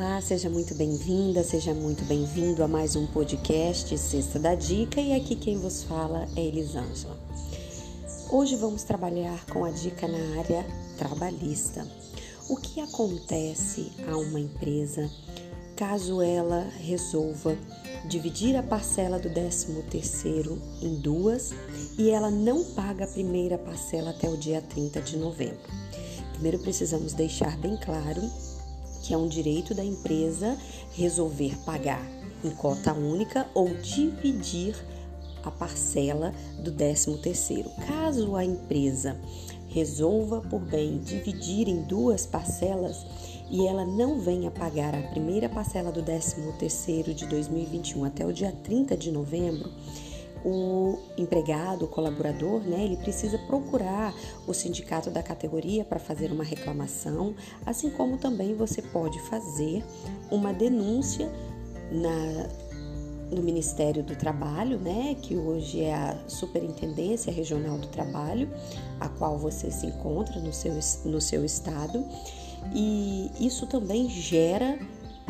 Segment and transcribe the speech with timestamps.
[0.00, 5.12] Olá, seja muito bem-vinda, seja muito bem-vindo a mais um podcast Sexta da Dica e
[5.12, 7.18] aqui quem vos fala é Elisângela.
[8.30, 10.64] Hoje vamos trabalhar com a dica na área
[10.96, 11.86] trabalhista.
[12.48, 15.10] O que acontece a uma empresa
[15.76, 17.54] caso ela resolva
[18.08, 21.50] dividir a parcela do 13º em duas
[21.98, 25.60] e ela não paga a primeira parcela até o dia 30 de novembro?
[26.32, 28.22] Primeiro precisamos deixar bem claro
[29.10, 30.56] que é um direito da empresa
[30.92, 32.00] resolver pagar
[32.44, 34.72] em cota única ou dividir
[35.42, 36.32] a parcela
[36.62, 37.66] do 13º.
[37.88, 39.18] Caso a empresa
[39.66, 43.04] resolva por bem dividir em duas parcelas
[43.50, 48.54] e ela não venha pagar a primeira parcela do 13º de 2021 até o dia
[48.62, 49.72] 30 de novembro,
[50.44, 54.14] o empregado, o colaborador, né, ele precisa procurar
[54.46, 57.34] o sindicato da categoria para fazer uma reclamação,
[57.66, 59.84] assim como também você pode fazer
[60.30, 61.30] uma denúncia
[61.92, 62.48] na,
[63.30, 68.48] no Ministério do Trabalho, né, que hoje é a Superintendência Regional do Trabalho,
[68.98, 70.72] a qual você se encontra no seu,
[71.04, 72.04] no seu estado,
[72.74, 74.78] e isso também gera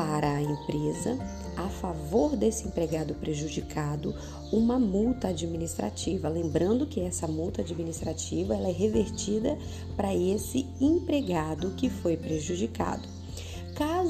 [0.00, 1.18] para a empresa,
[1.58, 4.14] a favor desse empregado prejudicado,
[4.50, 6.26] uma multa administrativa.
[6.26, 9.58] Lembrando que essa multa administrativa ela é revertida
[9.98, 13.06] para esse empregado que foi prejudicado.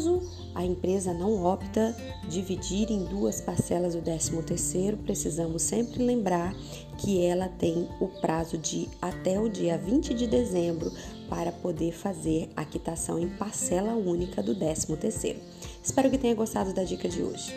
[0.00, 0.22] Caso
[0.54, 1.94] a empresa não opta
[2.26, 6.54] dividir em duas parcelas o 13º, precisamos sempre lembrar
[6.96, 10.90] que ela tem o prazo de até o dia 20 de dezembro
[11.28, 15.36] para poder fazer a quitação em parcela única do 13º.
[15.84, 17.54] Espero que tenha gostado da dica de hoje.